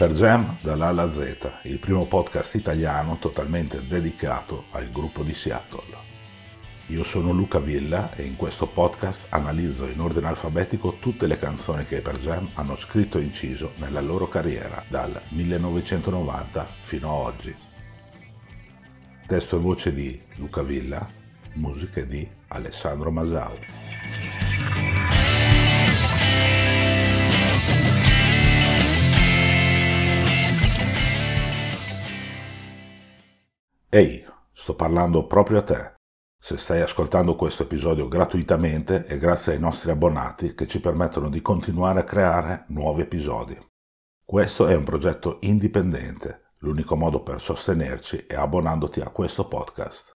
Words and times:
Per 0.00 0.14
Jam 0.14 0.56
dall'A 0.62 0.86
alla 0.86 1.12
Z, 1.12 1.58
il 1.64 1.78
primo 1.78 2.06
podcast 2.06 2.54
italiano 2.54 3.18
totalmente 3.18 3.86
dedicato 3.86 4.64
al 4.70 4.88
gruppo 4.90 5.22
di 5.22 5.34
Seattle. 5.34 5.94
Io 6.86 7.02
sono 7.02 7.32
Luca 7.32 7.58
Villa 7.58 8.14
e 8.14 8.22
in 8.22 8.34
questo 8.34 8.66
podcast 8.66 9.26
analizzo 9.28 9.86
in 9.86 10.00
ordine 10.00 10.28
alfabetico 10.28 10.96
tutte 11.00 11.26
le 11.26 11.36
canzoni 11.36 11.84
che 11.84 12.00
per 12.00 12.16
Jam 12.16 12.48
hanno 12.54 12.76
scritto 12.76 13.18
e 13.18 13.24
inciso 13.24 13.72
nella 13.76 14.00
loro 14.00 14.26
carriera 14.26 14.82
dal 14.88 15.20
1990 15.28 16.66
fino 16.80 17.10
a 17.10 17.12
oggi. 17.12 17.54
Testo 19.26 19.56
e 19.56 19.60
voce 19.60 19.92
di 19.92 20.18
Luca 20.36 20.62
Villa, 20.62 21.06
musiche 21.56 22.06
di 22.06 22.26
Alessandro 22.48 23.10
Masau. 23.10 23.52
Ehi, 33.92 34.24
sto 34.52 34.76
parlando 34.76 35.26
proprio 35.26 35.58
a 35.58 35.62
te. 35.62 35.94
Se 36.40 36.56
stai 36.58 36.80
ascoltando 36.80 37.34
questo 37.34 37.64
episodio 37.64 38.06
gratuitamente 38.06 39.04
è 39.04 39.18
grazie 39.18 39.54
ai 39.54 39.58
nostri 39.58 39.90
abbonati 39.90 40.54
che 40.54 40.68
ci 40.68 40.80
permettono 40.80 41.28
di 41.28 41.42
continuare 41.42 41.98
a 41.98 42.04
creare 42.04 42.66
nuovi 42.68 43.02
episodi. 43.02 43.58
Questo 44.24 44.68
è 44.68 44.76
un 44.76 44.84
progetto 44.84 45.38
indipendente, 45.40 46.52
l'unico 46.58 46.94
modo 46.94 47.24
per 47.24 47.40
sostenerci 47.40 48.26
è 48.28 48.36
abbonandoti 48.36 49.00
a 49.00 49.08
questo 49.08 49.48
podcast. 49.48 50.12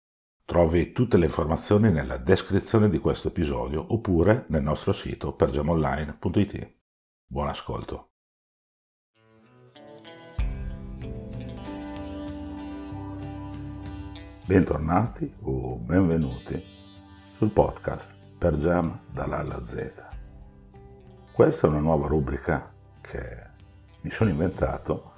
Trovi 0.46 0.92
tutte 0.92 1.18
le 1.18 1.26
informazioni 1.26 1.92
nella 1.92 2.18
descrizione 2.18 2.90
di 2.90 3.00
questo 3.00 3.30
episodio 3.30 3.84
oppure 3.92 4.46
nel 4.50 4.62
nostro 4.62 4.94
sito 4.94 5.34
pergemonline.it. 5.34 6.76
Buon 7.26 7.48
ascolto. 7.48 8.13
Bentornati 14.46 15.34
o 15.44 15.78
benvenuti 15.78 16.62
sul 17.38 17.50
podcast 17.52 18.14
per 18.38 18.58
Jam 18.58 19.00
dall'A 19.10 19.38
alla 19.38 19.64
Z. 19.64 20.04
Questa 21.32 21.66
è 21.66 21.70
una 21.70 21.80
nuova 21.80 22.08
rubrica 22.08 22.70
che 23.00 23.42
mi 24.02 24.10
sono 24.10 24.32
inventato 24.32 25.14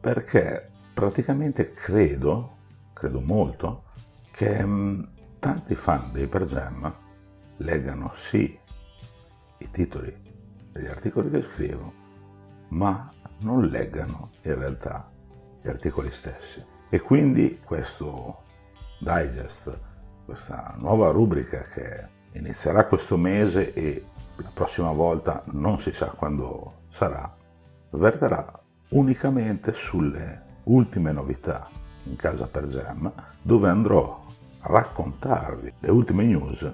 perché 0.00 0.70
praticamente 0.94 1.72
credo, 1.72 2.56
credo 2.94 3.20
molto, 3.20 3.84
che 4.30 4.64
mm, 4.64 5.02
tanti 5.38 5.74
fan 5.74 6.10
dei 6.10 6.26
Per 6.26 6.46
Jam 6.46 6.90
leggano 7.58 8.12
sì 8.14 8.58
i 9.58 9.70
titoli 9.70 10.10
degli 10.72 10.86
articoli 10.86 11.28
che 11.28 11.42
scrivo, 11.42 11.92
ma 12.68 13.12
non 13.40 13.60
leggano 13.66 14.30
in 14.40 14.54
realtà 14.54 15.12
gli 15.60 15.68
articoli 15.68 16.10
stessi. 16.10 16.64
E 16.88 16.98
quindi 16.98 17.60
questo 17.62 18.48
Digest, 19.00 19.78
questa 20.26 20.74
nuova 20.76 21.10
rubrica 21.10 21.62
che 21.64 22.06
inizierà 22.32 22.84
questo 22.84 23.16
mese 23.16 23.72
e 23.72 24.04
la 24.36 24.50
prossima 24.52 24.92
volta 24.92 25.42
non 25.52 25.78
si 25.80 25.90
sa 25.92 26.08
quando 26.08 26.82
sarà, 26.88 27.34
verterà 27.92 28.60
unicamente 28.90 29.72
sulle 29.72 30.42
ultime 30.64 31.12
novità 31.12 31.66
in 32.04 32.16
casa 32.16 32.46
per 32.46 32.66
Gem, 32.66 33.10
dove 33.40 33.68
andrò 33.70 34.22
a 34.60 34.68
raccontarvi 34.70 35.74
le 35.78 35.90
ultime 35.90 36.24
news 36.24 36.70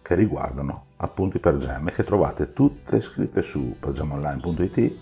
che 0.00 0.14
riguardano 0.14 0.86
appunto 0.96 1.36
i 1.36 1.40
per 1.40 1.58
Gem 1.58 1.88
e 1.88 1.92
che 1.92 2.02
trovate 2.02 2.54
tutte 2.54 3.02
scritte 3.02 3.42
su 3.42 3.76
pergemonline.it, 3.78 4.98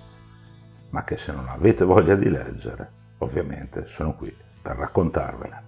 ma 0.91 1.05
che 1.05 1.17
se 1.17 1.31
non 1.31 1.47
avete 1.49 1.85
voglia 1.85 2.17
di 2.17 2.29
leggere, 2.29 2.91
ovviamente 3.19 3.87
sono 3.87 4.17
qui 4.17 4.35
per 4.61 4.77
raccontarvele. 4.77 5.66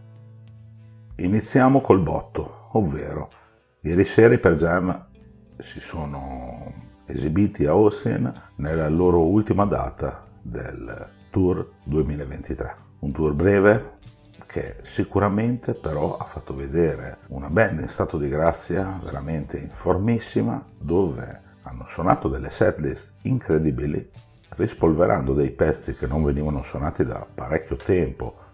Iniziamo 1.21 1.81
col 1.81 2.01
botto, 2.01 2.69
ovvero 2.75 3.29
ieri 3.81 4.05
sera 4.05 4.35
i 4.35 4.39
Per 4.39 4.55
Jam 4.55 5.09
si 5.59 5.81
sono 5.81 6.73
esibiti 7.07 7.67
a 7.67 7.71
Austin 7.71 8.33
nella 8.55 8.89
loro 8.89 9.27
ultima 9.27 9.65
data 9.65 10.25
del 10.41 11.11
Tour 11.31 11.71
2023. 11.83 12.75
Un 13.01 13.11
tour 13.11 13.35
breve 13.35 13.99
che 14.47 14.77
sicuramente 14.83 15.75
però 15.75 16.17
ha 16.19 16.25
fatto 16.25 16.55
vedere 16.55 17.19
una 17.31 17.51
band 17.51 17.81
in 17.81 17.89
stato 17.89 18.17
di 18.17 18.29
grazia 18.29 19.01
veramente 19.03 19.59
informissima 19.59 20.65
dove 20.79 21.43
hanno 21.63 21.85
suonato 21.89 22.29
delle 22.29 22.51
setlist 22.51 23.15
incredibili 23.23 24.09
rispolverando 24.51 25.35
dei 25.35 25.51
pezzi 25.51 25.97
che 25.97 26.07
non 26.07 26.23
venivano 26.23 26.63
suonati 26.63 27.05
da 27.05 27.27
parecchio 27.35 27.75
tempo 27.75 28.47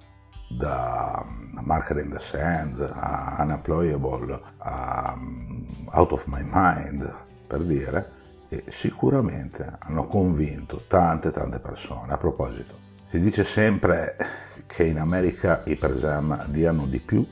da 0.56 1.24
Marker 1.60 1.98
in 1.98 2.10
the 2.10 2.18
Sand 2.18 2.80
a 2.80 3.36
Unemployable 3.40 4.40
a 4.58 5.14
mm, 5.16 5.88
Out 5.92 6.12
of 6.12 6.26
My 6.26 6.42
Mind, 6.42 7.12
per 7.46 7.60
dire, 7.60 8.10
e 8.48 8.64
sicuramente 8.68 9.76
hanno 9.78 10.06
convinto 10.06 10.82
tante 10.86 11.30
tante 11.30 11.58
persone. 11.58 12.12
A 12.12 12.16
proposito, 12.16 12.74
si 13.06 13.18
dice 13.18 13.44
sempre 13.44 14.16
che 14.66 14.84
in 14.84 14.98
America 14.98 15.62
i 15.64 15.76
presam 15.76 16.46
diano 16.46 16.86
di 16.86 17.00
più 17.00 17.26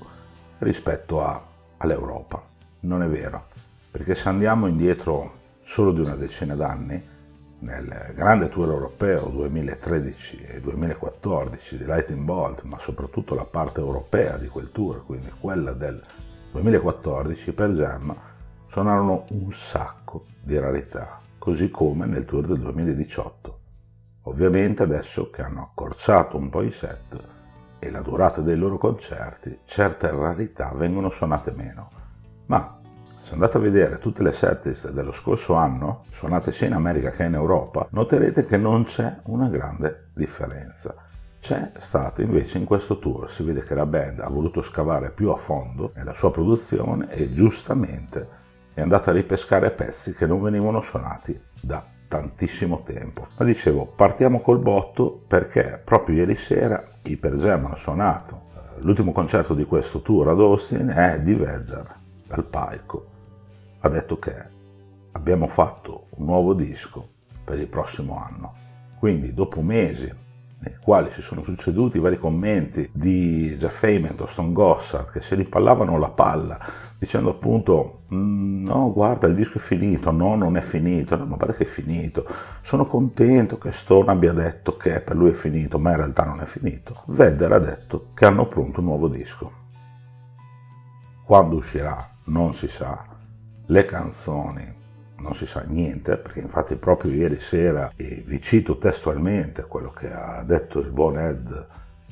rispetto 0.58 1.24
a, 1.24 1.42
all'Europa. 1.78 2.42
Non 2.80 3.02
è 3.02 3.08
vero, 3.08 3.46
perché 3.90 4.14
se 4.14 4.28
andiamo 4.28 4.66
indietro 4.66 5.40
solo 5.60 5.92
di 5.92 6.00
una 6.00 6.16
decina 6.16 6.54
d'anni, 6.54 7.10
nel 7.62 8.12
grande 8.14 8.48
tour 8.48 8.68
europeo 8.68 9.28
2013 9.28 10.40
e 10.40 10.60
2014 10.60 11.76
di 11.76 11.84
Lightning 11.84 12.24
Bolt, 12.24 12.62
ma 12.62 12.78
soprattutto 12.78 13.34
la 13.34 13.44
parte 13.44 13.80
europea 13.80 14.36
di 14.36 14.48
quel 14.48 14.70
tour, 14.72 15.04
quindi 15.06 15.30
quella 15.40 15.72
del 15.72 16.02
2014, 16.50 17.52
per 17.52 17.70
Jam 17.70 18.14
suonarono 18.66 19.26
un 19.30 19.52
sacco 19.52 20.26
di 20.42 20.58
rarità, 20.58 21.20
così 21.38 21.70
come 21.70 22.06
nel 22.06 22.24
tour 22.24 22.46
del 22.46 22.58
2018. 22.58 23.58
Ovviamente 24.22 24.82
adesso 24.82 25.30
che 25.30 25.42
hanno 25.42 25.62
accorciato 25.62 26.36
un 26.36 26.48
po' 26.48 26.62
i 26.62 26.70
set 26.70 27.16
e 27.78 27.90
la 27.90 28.00
durata 28.00 28.40
dei 28.40 28.56
loro 28.56 28.76
concerti, 28.76 29.60
certe 29.64 30.10
rarità 30.10 30.72
vengono 30.74 31.10
suonate 31.10 31.52
meno, 31.52 31.90
ma 32.46 32.80
se 33.22 33.34
andate 33.34 33.56
a 33.56 33.60
vedere 33.60 33.98
tutte 33.98 34.24
le 34.24 34.32
setlist 34.32 34.90
dello 34.90 35.12
scorso 35.12 35.54
anno, 35.54 36.06
suonate 36.10 36.50
sia 36.50 36.66
in 36.66 36.72
America 36.72 37.10
che 37.10 37.22
in 37.22 37.34
Europa, 37.34 37.86
noterete 37.92 38.44
che 38.44 38.56
non 38.56 38.82
c'è 38.82 39.20
una 39.26 39.48
grande 39.48 40.08
differenza. 40.12 40.92
C'è 41.38 41.70
stato 41.76 42.20
invece 42.20 42.58
in 42.58 42.64
questo 42.64 42.98
tour, 42.98 43.30
si 43.30 43.44
vede 43.44 43.62
che 43.62 43.76
la 43.76 43.86
band 43.86 44.18
ha 44.18 44.28
voluto 44.28 44.60
scavare 44.60 45.12
più 45.12 45.30
a 45.30 45.36
fondo 45.36 45.92
nella 45.94 46.14
sua 46.14 46.32
produzione 46.32 47.12
e 47.12 47.32
giustamente 47.32 48.40
è 48.74 48.80
andata 48.80 49.10
a 49.10 49.14
ripescare 49.14 49.70
pezzi 49.70 50.14
che 50.14 50.26
non 50.26 50.42
venivano 50.42 50.80
suonati 50.80 51.40
da 51.60 51.84
tantissimo 52.08 52.82
tempo. 52.82 53.28
Ma 53.38 53.44
dicevo, 53.44 53.86
partiamo 53.86 54.40
col 54.40 54.58
botto 54.58 55.22
perché 55.28 55.80
proprio 55.82 56.16
ieri 56.16 56.34
sera 56.34 56.88
i 57.04 57.16
Per 57.16 57.34
hanno 57.34 57.76
suonato 57.76 58.50
l'ultimo 58.78 59.12
concerto 59.12 59.54
di 59.54 59.64
questo 59.64 60.02
tour 60.02 60.28
ad 60.28 60.40
Austin 60.40 60.88
è 60.88 61.20
di 61.20 61.34
Vedder 61.34 62.00
dal 62.32 62.44
palco 62.46 63.06
ha 63.80 63.88
detto 63.90 64.18
che 64.18 64.34
abbiamo 65.12 65.46
fatto 65.46 66.06
un 66.16 66.24
nuovo 66.24 66.54
disco 66.54 67.08
per 67.44 67.58
il 67.58 67.68
prossimo 67.68 68.18
anno. 68.18 68.54
Quindi 68.98 69.34
dopo 69.34 69.60
mesi 69.60 70.10
nei 70.60 70.76
quali 70.80 71.10
si 71.10 71.20
sono 71.20 71.42
succeduti 71.42 71.98
vari 71.98 72.18
commenti 72.18 72.88
di 72.92 73.54
Jeff 73.58 73.82
Ament 73.82 74.20
o 74.20 74.26
Stone 74.26 74.52
Gossard 74.52 75.10
che 75.10 75.20
si 75.20 75.34
ripallavano 75.34 75.98
la 75.98 76.10
palla 76.10 76.58
dicendo 76.96 77.30
appunto 77.30 78.04
mm, 78.14 78.64
no 78.64 78.92
guarda 78.92 79.26
il 79.26 79.34
disco 79.34 79.58
è 79.58 79.60
finito, 79.60 80.12
no 80.12 80.36
non 80.36 80.56
è 80.56 80.60
finito, 80.60 81.16
no 81.16 81.26
ma 81.26 81.34
guarda 81.34 81.54
che 81.54 81.64
è 81.64 81.66
finito, 81.66 82.24
sono 82.60 82.86
contento 82.86 83.58
che 83.58 83.72
Stone 83.72 84.10
abbia 84.10 84.32
detto 84.32 84.76
che 84.76 85.00
per 85.00 85.16
lui 85.16 85.30
è 85.30 85.34
finito 85.34 85.80
ma 85.80 85.90
in 85.90 85.96
realtà 85.96 86.24
non 86.24 86.40
è 86.40 86.46
finito. 86.46 87.02
Vedder 87.06 87.52
ha 87.52 87.58
detto 87.58 88.10
che 88.14 88.24
hanno 88.24 88.46
pronto 88.46 88.78
un 88.78 88.86
nuovo 88.86 89.08
disco. 89.08 89.60
Quando 91.24 91.56
uscirà 91.56 92.11
non 92.24 92.54
si 92.54 92.68
sa, 92.68 93.04
le 93.66 93.84
canzoni 93.84 94.80
non 95.22 95.34
si 95.34 95.46
sa 95.46 95.62
niente, 95.62 96.16
perché 96.16 96.40
infatti 96.40 96.74
proprio 96.76 97.12
ieri 97.12 97.38
sera, 97.38 97.92
e 97.96 98.22
vi 98.26 98.40
cito 98.40 98.76
testualmente 98.76 99.62
quello 99.62 99.90
che 99.90 100.12
ha 100.12 100.42
detto 100.42 100.80
il 100.80 100.90
buon 100.90 101.18
Ed 101.18 101.66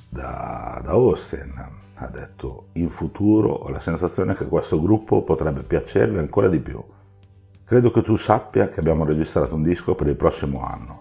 da, 0.09 0.81
da 0.83 0.91
Austin, 0.91 1.79
ha 1.95 2.07
detto 2.07 2.69
in 2.73 2.89
futuro 2.89 3.51
ho 3.51 3.69
la 3.69 3.81
sensazione 3.81 4.35
che 4.35 4.47
questo 4.47 4.81
gruppo 4.81 5.23
potrebbe 5.23 5.63
piacervi 5.63 6.19
ancora 6.19 6.49
di 6.49 6.61
più. 6.61 6.83
Credo 7.65 7.91
che 7.91 8.03
tu 8.03 8.17
sappia 8.17 8.69
che 8.69 8.81
abbiamo 8.81 9.05
registrato 9.05 9.55
un 9.55 9.63
disco 9.63 9.95
per 9.95 10.07
il 10.07 10.17
prossimo 10.17 10.65
anno. 10.65 11.01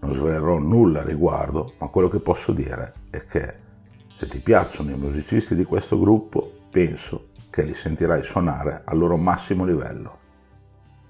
Non 0.00 0.14
svelerò 0.14 0.58
nulla 0.58 1.00
a 1.00 1.04
riguardo, 1.04 1.72
ma 1.78 1.88
quello 1.88 2.08
che 2.08 2.20
posso 2.20 2.52
dire 2.52 2.92
è 3.10 3.24
che 3.24 3.54
se 4.14 4.26
ti 4.26 4.38
piacciono 4.38 4.92
i 4.92 4.96
musicisti 4.96 5.54
di 5.54 5.64
questo 5.64 5.98
gruppo, 5.98 6.50
penso 6.70 7.28
che 7.56 7.62
li 7.62 7.72
sentirai 7.72 8.22
suonare 8.22 8.82
al 8.84 8.98
loro 8.98 9.16
massimo 9.16 9.64
livello. 9.64 10.18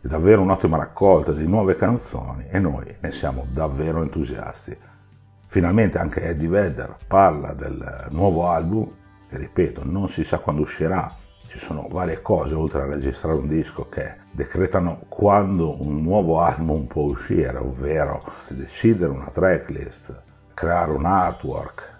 È 0.00 0.06
davvero 0.06 0.42
un'ottima 0.42 0.76
raccolta 0.76 1.32
di 1.32 1.44
nuove 1.44 1.74
canzoni 1.74 2.46
e 2.48 2.60
noi 2.60 2.86
ne 3.00 3.10
siamo 3.10 3.46
davvero 3.50 4.00
entusiasti. 4.00 4.78
Finalmente 5.48 5.98
anche 5.98 6.22
Eddie 6.22 6.46
Vedder 6.46 6.98
parla 7.08 7.52
del 7.52 8.06
nuovo 8.10 8.46
album, 8.46 8.88
che 9.28 9.38
ripeto, 9.38 9.82
non 9.84 10.08
si 10.08 10.22
sa 10.22 10.38
quando 10.38 10.62
uscirà, 10.62 11.12
ci 11.48 11.58
sono 11.58 11.88
varie 11.90 12.22
cose 12.22 12.54
oltre 12.54 12.82
a 12.82 12.86
registrare 12.86 13.34
un 13.34 13.48
disco 13.48 13.88
che 13.88 14.14
decretano 14.30 15.00
quando 15.08 15.82
un 15.82 16.00
nuovo 16.00 16.42
album 16.42 16.84
può 16.84 17.02
uscire, 17.02 17.58
ovvero 17.58 18.22
decidere 18.50 19.10
una 19.10 19.30
tracklist, 19.32 20.22
creare 20.54 20.92
un 20.92 21.06
artwork, 21.06 21.95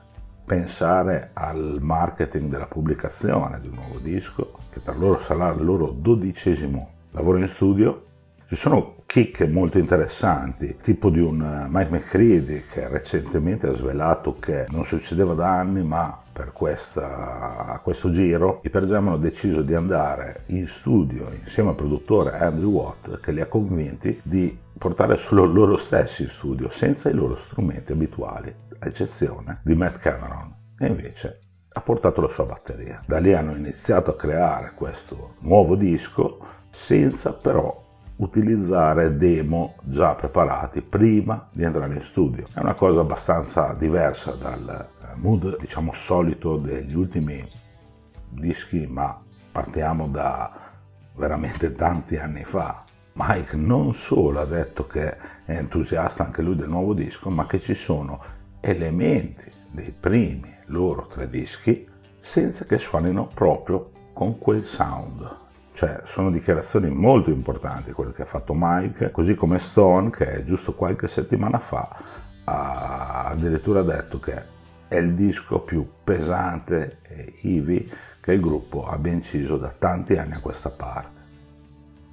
pensare 0.47 1.31
al 1.33 1.79
marketing 1.81 2.49
della 2.49 2.67
pubblicazione 2.67 3.61
di 3.61 3.67
un 3.67 3.75
nuovo 3.75 3.99
disco, 3.99 4.59
che 4.71 4.79
per 4.79 4.97
loro 4.97 5.19
sarà 5.19 5.53
il 5.53 5.65
loro 5.65 5.91
dodicesimo 5.91 6.91
lavoro 7.11 7.39
in 7.39 7.49
studio. 7.49 8.05
Ci 8.47 8.55
sono 8.55 8.95
chicche 9.07 9.49
molto 9.49 9.79
interessanti, 9.79 10.77
tipo 10.81 11.11
di 11.11 11.19
un 11.19 11.43
eh, 11.43 11.67
Mike 11.69 11.91
McCready 11.91 12.63
che 12.63 12.87
recentemente 12.87 13.67
ha 13.67 13.73
svelato 13.73 14.37
che 14.39 14.67
non 14.69 14.85
succedeva 14.85 15.35
da 15.35 15.59
anni, 15.59 15.83
ma 15.83 16.17
per 16.33 16.53
questa, 16.53 17.81
questo 17.83 18.11
giro 18.11 18.61
i 18.63 18.69
Jam 18.69 19.09
hanno 19.09 19.17
deciso 19.17 19.63
di 19.63 19.75
andare 19.75 20.43
in 20.47 20.69
studio 20.69 21.31
insieme 21.33 21.71
al 21.71 21.75
produttore 21.75 22.39
Andrew 22.39 22.71
Watt 22.71 23.19
che 23.21 23.33
li 23.33 23.41
ha 23.41 23.47
convinti 23.47 24.21
di 24.23 24.57
portare 24.79 25.17
solo 25.17 25.45
loro 25.45 25.77
stessi 25.77 26.23
in 26.23 26.29
studio 26.29 26.69
senza 26.69 27.09
i 27.09 27.15
loro 27.15 27.35
strumenti 27.35 27.93
abituali 27.93 28.55
a 28.79 28.87
eccezione 28.87 29.61
di 29.63 29.75
Matt 29.75 29.99
Cameron, 29.99 30.55
e 30.79 30.87
invece 30.87 31.41
ha 31.73 31.81
portato 31.81 32.21
la 32.21 32.29
sua 32.29 32.47
batteria. 32.47 33.03
Da 33.07 33.19
lì 33.19 33.35
hanno 33.35 33.55
iniziato 33.55 34.11
a 34.11 34.17
creare 34.17 34.73
questo 34.75 35.35
nuovo 35.41 35.77
disco 35.77 36.39
senza 36.71 37.35
però 37.35 37.85
utilizzare 38.17 39.17
demo 39.17 39.77
già 39.83 40.15
preparati 40.15 40.81
prima 40.81 41.49
di 41.53 41.65
entrare 41.65 41.95
in 41.95 42.01
studio. 42.01 42.47
È 42.53 42.61
una 42.61 42.75
cosa 42.75 43.01
abbastanza 43.01 43.75
diversa 43.75 44.33
dal 44.33 44.69
eh, 44.69 45.17
mood, 45.17 45.59
diciamo, 45.59 45.93
solito 45.93 46.57
degli 46.57 46.95
ultimi 46.95 47.47
dischi, 48.31 48.87
ma 48.87 49.21
partiamo 49.53 50.09
da 50.09 50.51
veramente 51.15 51.73
tanti 51.73 52.17
anni 52.17 52.45
fa. 52.45 52.86
Mike 53.19 53.57
non 53.57 53.95
solo 53.95 54.41
ha 54.41 54.45
detto 54.45 54.87
che 54.87 55.17
è 55.45 55.57
entusiasta 55.57 56.23
anche 56.23 56.43
lui 56.43 56.55
del 56.55 56.69
nuovo 56.69 56.93
disco, 56.93 57.31
ma 57.31 57.47
che 57.47 57.61
ci 57.61 57.75
sono 57.75 58.21
elementi 58.61 59.51
dei 59.71 59.95
primi 59.99 60.55
loro 60.67 61.07
tre 61.07 61.27
dischi 61.29 61.89
senza 62.19 62.67
che 62.67 62.79
suonino 62.79 63.29
proprio 63.33 63.91
con 64.13 64.39
quel 64.39 64.67
sound. 64.67 65.45
Cioè, 65.73 66.01
sono 66.05 66.31
dichiarazioni 66.31 66.91
molto 66.91 67.31
importanti 67.31 67.93
quelle 67.93 68.13
che 68.13 68.23
ha 68.23 68.27
fatto 68.27 68.53
Mike, 68.55 69.11
così 69.11 69.35
come 69.35 69.59
Stone, 69.59 70.11
che 70.11 70.45
giusto 70.45 70.75
qualche 70.75 71.09
settimana 71.09 71.59
fa 71.59 72.25
ha 72.45 73.29
addirittura 73.29 73.83
detto 73.83 74.19
che 74.21 74.55
è 74.89 74.97
il 74.97 75.15
disco 75.15 75.61
più 75.61 75.89
pesante 76.05 76.99
e 77.03 77.35
heavy 77.43 77.91
che 78.21 78.33
il 78.33 78.41
gruppo 78.41 78.87
abbia 78.87 79.13
inciso 79.13 79.57
da 79.57 79.75
tanti 79.77 80.17
anni 80.17 80.35
a 80.35 80.41
questa 80.41 80.71
parte. 80.71 81.17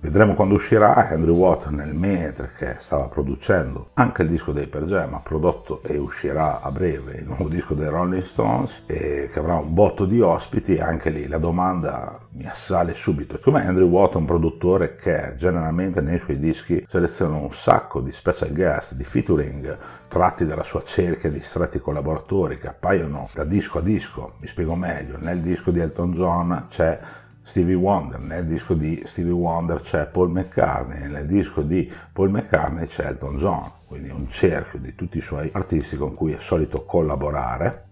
Vedremo 0.04 0.34
quando 0.34 0.56
uscirà 0.56 1.08
Andrew 1.08 1.34
Watt 1.34 1.70
nel 1.70 1.96
mentre 1.96 2.50
che 2.58 2.76
stava 2.80 3.08
producendo 3.08 3.92
anche 3.94 4.24
il 4.24 4.28
disco 4.28 4.52
dei 4.52 4.68
Per 4.68 4.84
Jam, 4.84 5.14
ha 5.14 5.22
prodotto 5.22 5.82
e 5.82 5.98
uscirà 5.98 6.60
a 6.60 6.70
breve 6.72 7.20
il 7.20 7.24
nuovo 7.24 7.48
disco 7.48 7.74
dei 7.74 7.88
Rolling 7.88 8.22
Stones 8.22 8.84
e 8.86 9.30
che 9.32 9.40
avrà 9.40 9.56
un 9.56 9.74
botto 9.74 10.04
di 10.04 10.20
ospiti 10.20 10.78
anche 10.78 11.10
lì 11.10 11.26
la 11.30 11.38
domanda 11.38 12.20
mi 12.32 12.46
assale 12.46 12.94
subito. 12.94 13.38
Siccome 13.38 13.66
Andrew 13.66 13.88
Watt 13.88 14.16
è 14.16 14.18
un 14.18 14.26
produttore 14.26 14.96
che 14.96 15.36
generalmente 15.38 16.02
nei 16.02 16.20
suoi 16.20 16.38
dischi 16.38 16.84
seleziona 16.86 17.38
un 17.38 17.54
sacco 17.54 18.02
di 18.02 18.12
special 18.12 18.52
guest, 18.52 18.96
di 18.96 19.06
featuring 19.06 19.78
tratti 20.10 20.46
dalla 20.46 20.66
sua 20.66 20.84
cerchia 20.84 21.32
di 21.32 21.40
stretti 21.40 21.80
collaboratori 21.80 22.58
che 22.58 22.68
appaiono 22.68 23.30
da 23.34 23.46
disco 23.46 23.78
a 23.78 23.82
disco, 23.82 24.34
mi 24.40 24.48
spiego 24.48 24.76
meglio, 24.76 25.16
nel 25.18 25.40
disco 25.40 25.72
di 25.72 25.80
Elton 25.80 26.12
John 26.12 26.66
c'è 26.68 27.00
Stevie 27.46 27.76
Wonder, 27.76 28.20
nel 28.22 28.46
disco 28.46 28.74
di 28.74 29.04
Stevie 29.06 29.34
Wonder 29.34 29.82
c'è 29.82 30.08
Paul 30.08 30.32
McCartney, 30.32 31.10
nel 31.10 31.26
disco 31.26 31.62
di 31.62 31.92
Paul 32.12 32.30
McCartney 32.32 32.88
c'è 32.88 33.06
Elton 33.06 33.36
John, 33.36 33.70
quindi 33.86 34.10
un 34.10 34.30
cerchio 34.30 34.80
di 34.80 34.96
tutti 34.96 35.18
i 35.18 35.22
suoi 35.22 35.50
artisti 35.52 35.98
con 35.98 36.14
cui 36.16 36.32
è 36.32 36.40
solito 36.40 36.86
collaborare. 36.86 37.90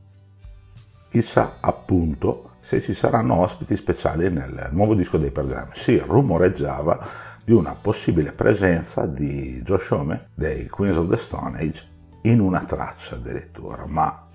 Chissà 1.10 1.58
appunto 1.60 2.52
se 2.62 2.80
ci 2.80 2.94
saranno 2.94 3.36
ospiti 3.40 3.76
speciali 3.76 4.30
nel 4.30 4.70
nuovo 4.72 4.96
disco 4.96 5.18
dei 5.18 5.32
Jam. 5.32 5.70
Si 5.74 5.98
rumoreggiava 5.98 7.06
di 7.44 7.52
una 7.52 7.76
possibile 7.76 8.32
presenza 8.32 9.06
di 9.06 9.62
Josh 9.64 9.92
Homme 9.92 10.30
dei 10.34 10.70
Queens 10.70 10.96
of 10.96 11.10
the 11.10 11.18
Stone 11.18 11.60
Age 11.60 11.84
in 12.24 12.40
una 12.40 12.64
traccia 12.64 13.16
addirittura, 13.16 13.86
ma 13.86 14.30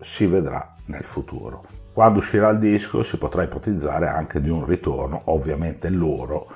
si 0.00 0.26
vedrà 0.26 0.74
nel 0.86 1.04
futuro. 1.04 1.64
Quando 1.92 2.18
uscirà 2.18 2.48
il 2.50 2.58
disco 2.58 3.02
si 3.02 3.18
potrà 3.18 3.42
ipotizzare 3.42 4.08
anche 4.08 4.40
di 4.40 4.48
un 4.48 4.64
ritorno, 4.64 5.22
ovviamente 5.24 5.88
loro, 5.90 6.48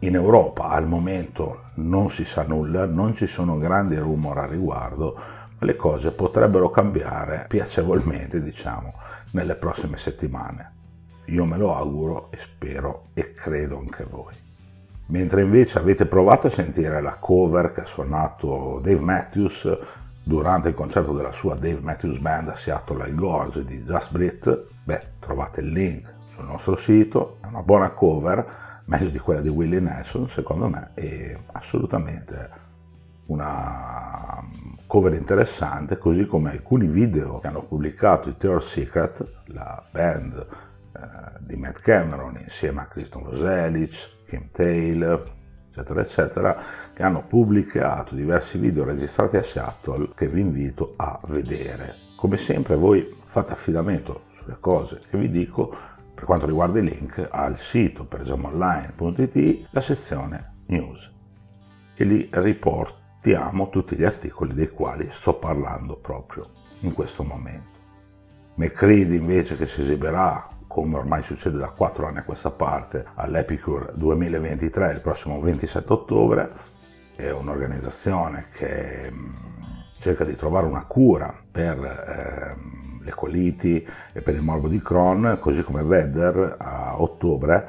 in 0.00 0.14
Europa. 0.14 0.68
Al 0.68 0.86
momento 0.86 1.70
non 1.76 2.10
si 2.10 2.24
sa 2.24 2.42
nulla, 2.42 2.86
non 2.86 3.14
ci 3.14 3.26
sono 3.26 3.58
grandi 3.58 3.96
rumor 3.96 4.38
a 4.38 4.46
riguardo, 4.46 5.14
ma 5.58 5.66
le 5.66 5.76
cose 5.76 6.12
potrebbero 6.12 6.70
cambiare 6.70 7.46
piacevolmente, 7.48 8.40
diciamo, 8.42 8.94
nelle 9.32 9.56
prossime 9.56 9.96
settimane. 9.96 10.78
Io 11.26 11.44
me 11.44 11.56
lo 11.56 11.74
auguro 11.74 12.30
e 12.30 12.36
spero 12.38 13.08
e 13.14 13.32
credo 13.34 13.78
anche 13.78 14.04
voi. 14.04 14.34
Mentre 15.06 15.42
invece 15.42 15.78
avete 15.78 16.06
provato 16.06 16.46
a 16.46 16.50
sentire 16.50 17.00
la 17.00 17.16
cover 17.16 17.72
che 17.72 17.82
ha 17.82 17.86
suonato 17.86 18.80
Dave 18.82 19.00
Matthews 19.00 19.78
durante 20.22 20.68
il 20.68 20.74
concerto 20.74 21.12
della 21.12 21.32
sua 21.32 21.54
Dave 21.54 21.80
Matthews 21.80 22.18
Band 22.18 22.48
a 22.48 22.54
Seattle 22.54 23.02
al 23.02 23.14
Gorge 23.14 23.64
di 23.64 23.82
Just 23.82 24.12
Brit, 24.12 24.66
beh, 24.84 25.02
trovate 25.18 25.60
il 25.60 25.68
link 25.68 26.12
sul 26.32 26.44
nostro 26.44 26.76
sito, 26.76 27.38
è 27.40 27.46
una 27.46 27.62
buona 27.62 27.90
cover, 27.90 28.82
meglio 28.84 29.10
di 29.10 29.18
quella 29.18 29.40
di 29.40 29.48
Willie 29.48 29.80
Nelson 29.80 30.28
secondo 30.28 30.68
me, 30.68 30.90
e 30.94 31.38
assolutamente 31.52 32.68
una 33.26 34.44
cover 34.86 35.14
interessante, 35.14 35.96
così 35.98 36.26
come 36.26 36.50
alcuni 36.50 36.88
video 36.88 37.38
che 37.38 37.46
hanno 37.46 37.62
pubblicato 37.62 38.28
i 38.28 38.36
Third 38.36 38.60
Secret, 38.60 39.24
la 39.46 39.84
band 39.90 40.46
eh, 40.92 41.00
di 41.40 41.56
Matt 41.56 41.80
Cameron 41.80 42.36
insieme 42.40 42.80
a 42.80 42.86
Kristen 42.86 43.24
Roselic, 43.24 44.24
Kim 44.26 44.48
Taylor, 44.50 45.38
eccetera, 45.80 46.00
eccetera, 46.02 46.62
che 46.92 47.02
hanno 47.02 47.24
pubblicato 47.26 48.14
diversi 48.14 48.58
video 48.58 48.84
registrati 48.84 49.36
a 49.36 49.42
Seattle 49.42 50.10
che 50.14 50.28
vi 50.28 50.40
invito 50.40 50.94
a 50.96 51.18
vedere. 51.26 51.94
Come 52.16 52.36
sempre 52.36 52.76
voi 52.76 53.16
fate 53.24 53.52
affidamento 53.52 54.24
sulle 54.32 54.58
cose 54.60 55.00
che 55.08 55.16
vi 55.16 55.30
dico 55.30 55.74
per 56.14 56.24
quanto 56.24 56.46
riguarda 56.46 56.78
i 56.78 56.82
link 56.82 57.26
al 57.30 57.56
sito 57.56 58.04
pergemonline.it, 58.04 59.68
la 59.70 59.80
sezione 59.80 60.64
news 60.66 61.10
e 61.94 62.04
lì 62.04 62.28
riportiamo 62.30 63.70
tutti 63.70 63.96
gli 63.96 64.04
articoli 64.04 64.52
dei 64.52 64.68
quali 64.68 65.08
sto 65.10 65.34
parlando 65.34 65.96
proprio 65.96 66.50
in 66.80 66.92
questo 66.92 67.22
momento. 67.22 67.78
McCready 68.56 69.16
invece 69.16 69.56
che 69.56 69.64
si 69.64 69.80
esibirà 69.80 70.58
come 70.70 70.98
ormai 70.98 71.20
succede 71.20 71.58
da 71.58 71.70
4 71.70 72.06
anni 72.06 72.18
a 72.18 72.22
questa 72.22 72.52
parte, 72.52 73.04
all'Epicure 73.16 73.90
2023, 73.96 74.92
il 74.92 75.00
prossimo 75.00 75.40
27 75.40 75.92
ottobre. 75.92 76.52
È 77.16 77.28
un'organizzazione 77.28 78.46
che 78.52 79.10
mm, 79.10 79.34
cerca 79.98 80.22
di 80.22 80.36
trovare 80.36 80.66
una 80.66 80.84
cura 80.84 81.34
per 81.50 81.76
eh, 81.84 83.02
le 83.02 83.10
coliti 83.10 83.84
e 84.12 84.22
per 84.22 84.36
il 84.36 84.42
morbo 84.42 84.68
di 84.68 84.80
Crohn, 84.80 85.38
così 85.40 85.64
come 85.64 85.82
Vedder 85.82 86.54
a 86.56 87.02
ottobre 87.02 87.66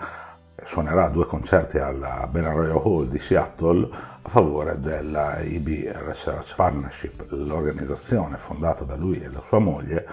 suonerà 0.63 1.09
due 1.09 1.25
concerti 1.25 1.79
alla 1.79 2.27
Benaroya 2.29 2.75
Hall 2.75 3.09
di 3.09 3.17
Seattle 3.17 3.89
a 4.21 4.29
favore 4.29 4.79
della 4.79 5.39
IB 5.39 5.91
Research 6.05 6.53
Partnership, 6.53 7.25
l'organizzazione 7.29 8.37
fondata 8.37 8.83
da 8.83 8.95
lui 8.95 9.19
e 9.23 9.29
da 9.31 9.41
sua 9.41 9.57
moglie 9.57 10.05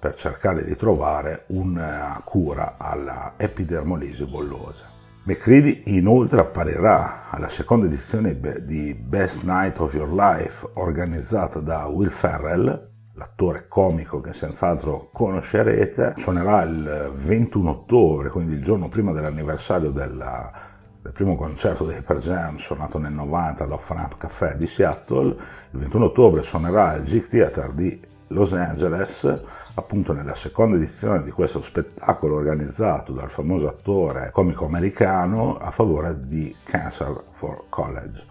per 0.00 0.14
cercare 0.14 0.64
di 0.64 0.74
trovare 0.74 1.44
una 1.48 2.20
cura 2.24 2.76
alla 2.78 3.34
epidermolisi 3.36 4.24
bollosa. 4.24 4.86
McCready 5.24 5.82
inoltre 5.86 6.40
apparirà 6.40 7.28
alla 7.28 7.48
seconda 7.48 7.84
edizione 7.84 8.40
di 8.64 8.94
Best 8.94 9.42
Night 9.42 9.78
of 9.78 9.92
Your 9.92 10.10
Life 10.10 10.66
organizzata 10.74 11.60
da 11.60 11.86
Will 11.88 12.08
Ferrell, 12.08 12.88
l'attore 13.12 13.66
comico 13.68 14.22
che 14.22 14.32
senz'altro 14.32 15.10
conoscerete, 15.12 16.14
suonerà 16.16 16.62
il 16.62 17.12
21 17.14 17.70
ottobre, 17.70 18.30
quindi 18.30 18.54
il 18.54 18.62
giorno 18.62 18.88
prima 18.88 19.12
dell'anniversario 19.12 19.90
della, 19.90 20.50
del 21.02 21.12
primo 21.12 21.36
concerto 21.36 21.84
dei 21.84 22.00
Per 22.00 22.16
Jam 22.16 22.56
suonato 22.56 22.96
nel 22.96 23.12
90 23.12 23.64
all'Off 23.64 23.90
Ramp 23.90 24.16
Café 24.16 24.54
di 24.56 24.66
Seattle. 24.66 25.36
Il 25.72 25.78
21 25.78 26.06
ottobre 26.06 26.40
suonerà 26.40 26.94
il 26.94 27.04
Jig 27.04 27.28
Theater 27.28 27.72
di 27.72 28.08
Los 28.32 28.52
Angeles, 28.52 29.26
appunto 29.74 30.12
nella 30.12 30.36
seconda 30.36 30.76
edizione 30.76 31.22
di 31.22 31.32
questo 31.32 31.60
spettacolo 31.60 32.36
organizzato 32.36 33.12
dal 33.12 33.28
famoso 33.28 33.66
attore 33.66 34.30
comico 34.30 34.66
americano 34.66 35.58
a 35.58 35.72
favore 35.72 36.16
di 36.28 36.54
Cancer 36.62 37.24
for 37.32 37.64
College, 37.68 38.22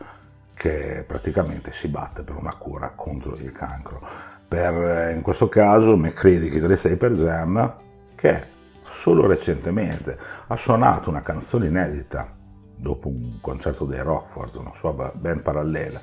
che 0.53 1.03
praticamente 1.05 1.73
si 1.73 1.89
batte 1.89 2.23
per 2.23 2.37
una 2.37 2.55
cura 2.55 2.93
contro 2.95 3.35
il 3.35 3.51
cancro. 3.51 3.99
per 4.47 5.11
in 5.13 5.21
questo 5.21 5.49
caso 5.49 5.97
McCready, 5.97 6.49
chitarrista 6.49 6.87
di 6.87 6.95
Per 6.95 7.11
Jam, 7.11 7.75
che 8.15 8.43
solo 8.85 9.27
recentemente 9.27 10.17
ha 10.47 10.55
suonato 10.55 11.09
una 11.09 11.21
canzone 11.21 11.67
inedita 11.67 12.33
dopo 12.73 13.09
un 13.09 13.39
concerto 13.41 13.83
dei 13.83 14.01
Rockford, 14.01 14.55
una 14.55 14.73
sua 14.73 14.93
band 14.93 15.41
parallela, 15.41 15.99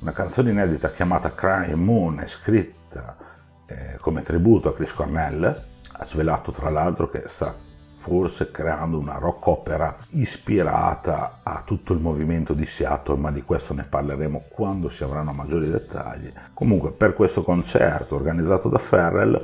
una 0.00 0.12
canzone 0.12 0.50
inedita 0.50 0.90
chiamata 0.90 1.34
Crying 1.34 1.74
Moon, 1.74 2.22
scritta 2.26 2.83
eh, 3.66 3.96
come 4.00 4.22
tributo 4.22 4.68
a 4.68 4.74
Chris 4.74 4.92
Cornell, 4.92 5.44
ha 5.44 6.04
svelato 6.04 6.52
tra 6.52 6.70
l'altro 6.70 7.08
che 7.08 7.22
sta 7.26 7.54
forse 8.04 8.50
creando 8.50 8.98
una 8.98 9.16
rock 9.16 9.46
opera 9.46 9.96
ispirata 10.10 11.40
a 11.42 11.62
tutto 11.64 11.94
il 11.94 12.00
movimento 12.00 12.52
di 12.52 12.66
Seattle, 12.66 13.16
ma 13.16 13.30
di 13.30 13.40
questo 13.42 13.72
ne 13.72 13.84
parleremo 13.84 14.44
quando 14.50 14.90
si 14.90 15.02
avranno 15.04 15.32
maggiori 15.32 15.70
dettagli. 15.70 16.30
Comunque 16.52 16.92
per 16.92 17.14
questo 17.14 17.42
concerto 17.42 18.14
organizzato 18.14 18.68
da 18.68 18.76
Ferrell 18.76 19.42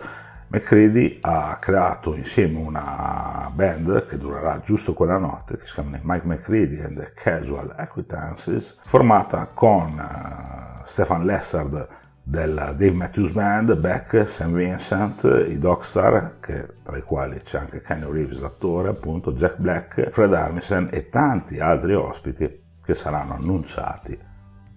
McCready 0.49 1.19
ha 1.23 1.57
creato 1.59 2.15
insieme 2.15 2.59
una 2.59 3.51
band 3.55 4.05
che 4.07 4.19
durerà 4.19 4.61
giusto 4.63 4.93
quella 4.93 5.17
notte, 5.17 5.57
che 5.57 5.65
si 5.65 5.75
chiama 5.75 5.99
Mike 6.03 6.27
McCready 6.27 6.83
and 6.83 6.99
the 6.99 7.13
Casual 7.15 7.73
Acquaintances, 7.75 8.79
formata 8.83 9.49
con 9.55 9.97
uh, 9.97 10.85
Stefan 10.85 11.25
Lessard 11.25 11.89
del 12.23 12.55
Dave 12.55 12.93
Matthews 12.93 13.31
Band, 13.31 13.75
Beck, 13.77 14.29
Sam 14.29 14.55
Vincent, 14.55 15.25
i 15.49 15.59
Dogstar, 15.59 16.39
che, 16.41 16.77
tra 16.83 16.97
i 16.97 17.03
quali 17.03 17.41
c'è 17.41 17.59
anche 17.59 17.81
Kenny 17.81 18.11
Reeves, 18.11 18.41
l'attore, 18.41 18.91
appunto, 18.91 19.33
Jack 19.33 19.59
Black, 19.59 20.11
Fred 20.11 20.33
Armisen 20.33 20.89
e 20.93 21.09
tanti 21.09 21.59
altri 21.59 21.95
ospiti 21.95 22.63
che 22.83 22.95
saranno 22.95 23.35
annunciati 23.35 24.19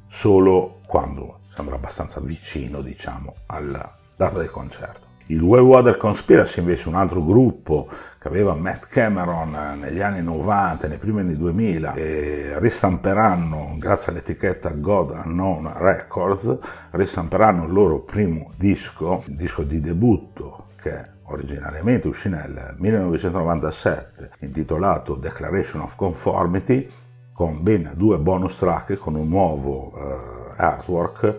solo 0.07 0.81
quando 0.85 1.41
sembra 1.49 1.75
abbastanza 1.75 2.19
vicino, 2.19 2.81
diciamo, 2.81 3.35
alla 3.47 3.97
data 4.15 4.37
del 4.37 4.49
concerto. 4.49 5.02
Il 5.27 5.41
Wellwater 5.41 5.95
Conspiracy 5.95 6.59
invece 6.59 6.89
un 6.89 6.95
altro 6.95 7.23
gruppo 7.23 7.87
che 8.19 8.27
aveva 8.27 8.55
Matt 8.55 8.87
Cameron 8.87 9.77
negli 9.79 10.01
anni 10.01 10.21
90, 10.21 10.87
nei 10.87 10.97
primi 10.97 11.21
anni 11.21 11.37
2000 11.37 11.93
e 11.93 12.59
ristamperanno 12.59 13.75
grazie 13.77 14.11
all'etichetta 14.11 14.71
God 14.71 15.21
Unknown 15.23 15.73
Records, 15.77 16.57
ristamperanno 16.91 17.65
il 17.65 17.71
loro 17.71 17.99
primo 17.99 18.51
disco, 18.57 19.23
il 19.27 19.35
disco 19.35 19.63
di 19.63 19.79
debutto 19.79 20.67
che 20.81 21.11
originariamente 21.23 22.09
uscì 22.09 22.27
nel 22.27 22.75
1997 22.77 24.31
intitolato 24.39 25.15
Declaration 25.15 25.81
of 25.81 25.95
Conformity 25.95 26.85
con 27.31 27.63
ben 27.63 27.91
due 27.95 28.17
bonus 28.17 28.57
track 28.57 28.95
con 28.95 29.15
un 29.15 29.29
nuovo 29.29 29.93
uh, 29.95 30.53
artwork 30.55 31.35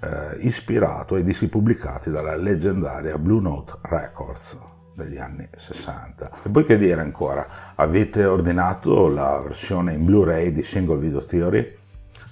eh, 0.00 0.38
ispirato 0.40 1.14
ai 1.14 1.24
dischi 1.24 1.48
pubblicati 1.48 2.10
dalla 2.10 2.36
leggendaria 2.36 3.18
Blue 3.18 3.40
Note 3.40 3.74
Records 3.82 4.56
degli 4.94 5.18
anni 5.18 5.48
60. 5.54 6.30
E 6.42 6.48
poi 6.50 6.64
che 6.64 6.76
dire 6.76 7.00
ancora? 7.00 7.46
Avete 7.76 8.24
ordinato 8.24 9.08
la 9.08 9.40
versione 9.40 9.92
in 9.92 10.04
Blu-ray 10.04 10.50
di 10.50 10.62
Single 10.62 10.98
Video 10.98 11.24
Theory? 11.24 11.76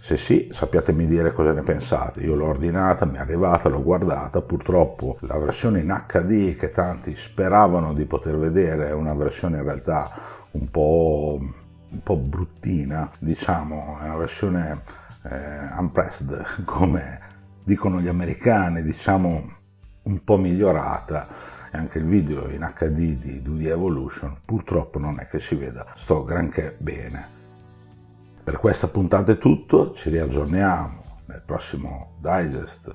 Se 0.01 0.17
sì, 0.17 0.49
sappiatemi 0.51 1.07
dire 1.07 1.33
cosa 1.33 1.53
ne 1.53 1.63
pensate. 1.63 2.21
Io 2.21 2.35
l'ho 2.35 2.47
ordinata, 2.47 3.05
mi 3.07 3.17
è 3.17 3.21
arrivata, 3.21 3.69
l'ho 3.69 3.83
guardata. 3.83 4.41
Purtroppo 4.41 5.19
la 5.21 5.39
versione 5.39 5.81
in 5.81 6.05
HD 6.07 6.57
che 6.57 6.71
tanti 6.71 7.17
speravano 7.17 7.93
di 7.93 8.05
poter 8.05 8.37
vedere 8.37 8.89
è 8.89 8.93
una 8.93 9.15
versione 9.15 9.59
in 9.59 9.65
realtà 9.65 10.11
un 10.53 10.71
po', 10.71 11.39
un 11.41 12.03
po 12.03 12.17
bruttina, 12.17 13.11
diciamo, 13.19 13.99
è 14.01 14.05
una 14.05 14.17
versione 14.17 14.83
eh, 15.25 15.79
unpressed 15.79 16.63
come 16.65 17.35
dicono 17.67 18.01
gli 18.01 18.07
americani, 18.07 18.81
diciamo 18.81 19.55
un 20.05 20.23
po' 20.23 20.37
migliorata 20.37 21.27
e 21.73 21.77
anche 21.77 21.99
il 21.99 22.05
video 22.05 22.49
in 22.49 22.61
HD 22.61 23.17
di 23.17 23.43
2D 23.45 23.67
Evolution 23.67 24.37
purtroppo 24.45 25.01
non 25.01 25.19
è 25.19 25.27
che 25.27 25.41
si 25.41 25.57
veda 25.57 25.85
sto 25.97 26.23
granché 26.23 26.77
bene. 26.79 27.35
Per 28.45 28.59
questa 28.59 28.87
puntata 28.87 29.33
è 29.33 29.39
tutto, 29.39 29.93
ci 29.95 30.11
riaggiorniamo 30.11 31.23
nel 31.25 31.43
prossimo 31.45 32.13
digest 32.21 32.95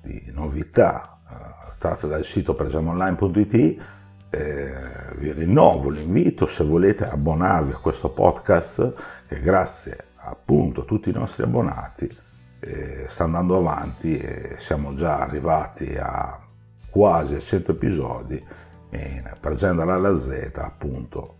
di 0.00 0.30
novità 0.32 1.18
eh, 1.28 1.72
tratte 1.76 2.08
dal 2.08 2.24
sito 2.24 2.54
pregiamonline.it 2.54 3.82
eh, 4.30 4.72
vi 5.18 5.32
rinnovo 5.32 5.90
l'invito 5.90 6.46
se 6.46 6.64
volete 6.64 7.06
abbonarvi 7.06 7.72
a 7.72 7.78
questo 7.78 8.08
podcast 8.08 8.94
che 9.28 9.40
grazie 9.40 10.04
appunto 10.14 10.80
a 10.80 10.84
tutti 10.84 11.10
i 11.10 11.12
nostri 11.12 11.42
abbonati 11.42 12.24
eh, 12.66 13.04
sta 13.06 13.24
andando 13.24 13.56
avanti 13.56 14.18
e 14.18 14.56
siamo 14.58 14.94
già 14.94 15.20
arrivati 15.20 15.96
a 15.96 16.40
quasi 16.90 17.38
100 17.40 17.72
episodi 17.72 18.44
e 18.90 19.22
per 19.38 19.54
Gender 19.54 19.88
alla 19.88 20.14
Z 20.16 20.50
appunto 20.54 21.34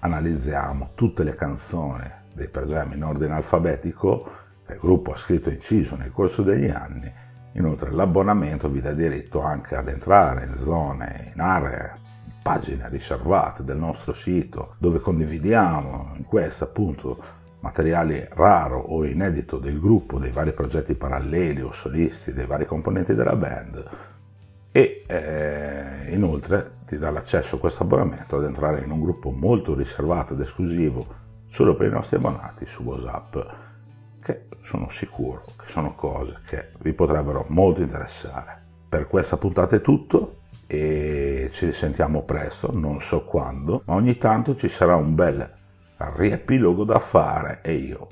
analizziamo 0.00 0.90
tutte 0.94 1.24
le 1.24 1.34
canzoni 1.34 2.10
dei 2.32 2.48
Pergem 2.48 2.92
in 2.92 3.04
ordine 3.04 3.34
alfabetico 3.34 4.30
che 4.66 4.74
il 4.74 4.78
gruppo 4.78 5.12
ha 5.12 5.16
scritto 5.16 5.50
e 5.50 5.54
inciso 5.54 5.96
nel 5.96 6.10
corso 6.10 6.42
degli 6.42 6.68
anni. 6.68 7.12
Inoltre 7.52 7.90
l'abbonamento 7.90 8.68
vi 8.68 8.80
dà 8.80 8.92
diritto 8.92 9.40
anche 9.40 9.76
ad 9.76 9.88
entrare 9.88 10.44
in 10.44 10.56
zone, 10.56 11.30
in 11.34 11.40
aree 11.40 12.04
pagine 12.42 12.88
riservate 12.88 13.64
del 13.64 13.78
nostro 13.78 14.12
sito 14.12 14.76
dove 14.78 15.00
condividiamo 15.00 16.12
in 16.16 16.24
queste 16.24 16.64
appunto 16.64 17.44
materiale 17.66 18.28
raro 18.32 18.78
o 18.78 19.04
inedito 19.04 19.58
del 19.58 19.80
gruppo, 19.80 20.18
dei 20.18 20.30
vari 20.30 20.52
progetti 20.52 20.94
paralleli 20.94 21.60
o 21.62 21.72
solisti, 21.72 22.32
dei 22.32 22.46
vari 22.46 22.64
componenti 22.64 23.14
della 23.14 23.34
band 23.34 23.88
e 24.70 25.04
eh, 25.06 26.12
inoltre 26.12 26.78
ti 26.86 26.98
dà 26.98 27.10
l'accesso 27.10 27.56
a 27.56 27.58
questo 27.58 27.82
abbonamento 27.82 28.36
ad 28.36 28.44
entrare 28.44 28.82
in 28.84 28.90
un 28.90 29.00
gruppo 29.00 29.30
molto 29.30 29.74
riservato 29.74 30.34
ed 30.34 30.40
esclusivo 30.40 31.24
solo 31.46 31.74
per 31.74 31.88
i 31.88 31.90
nostri 31.90 32.16
abbonati 32.16 32.66
su 32.66 32.82
WhatsApp 32.82 33.36
che 34.20 34.46
sono 34.62 34.88
sicuro 34.88 35.44
che 35.56 35.66
sono 35.66 35.94
cose 35.94 36.40
che 36.46 36.70
vi 36.80 36.92
potrebbero 36.92 37.46
molto 37.48 37.80
interessare. 37.80 38.62
Per 38.88 39.08
questa 39.08 39.36
puntata 39.36 39.74
è 39.76 39.80
tutto 39.80 40.36
e 40.66 41.48
ci 41.52 41.66
risentiamo 41.66 42.22
presto, 42.22 42.70
non 42.72 43.00
so 43.00 43.24
quando, 43.24 43.82
ma 43.86 43.94
ogni 43.94 44.16
tanto 44.18 44.56
ci 44.56 44.68
sarà 44.68 44.94
un 44.94 45.14
bel 45.14 45.54
riepilogo 45.98 46.84
da 46.84 46.98
fare 46.98 47.60
e 47.62 47.72
io 47.74 48.08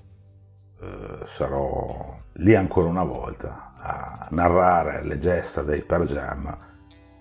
eh, 0.81 1.19
sarò 1.25 2.19
lì 2.35 2.55
ancora 2.55 2.88
una 2.88 3.05
volta 3.05 3.75
a 3.76 4.29
narrare 4.31 5.05
le 5.05 5.19
gesta 5.19 5.62
dei 5.62 5.83
Per 5.83 6.59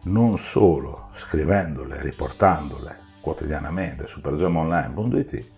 non 0.03 0.37
solo 0.37 1.09
scrivendole, 1.11 2.01
riportandole 2.01 2.99
quotidianamente 3.21 4.07
su 4.07 4.21
pergemonline.it 4.21 5.51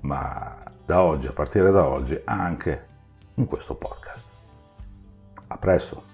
ma 0.00 0.62
da 0.84 1.02
oggi, 1.02 1.26
a 1.26 1.32
partire 1.32 1.70
da 1.70 1.86
oggi, 1.86 2.20
anche 2.24 2.86
in 3.34 3.46
questo 3.46 3.74
podcast. 3.74 4.26
A 5.48 5.56
presto! 5.56 6.13